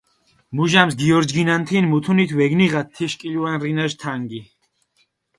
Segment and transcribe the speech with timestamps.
[0.57, 4.41] მუჟამს გიორჯგინანთინ, მუთუნით ვეგნიღათ თიშ კილუან რინაშ თანგი.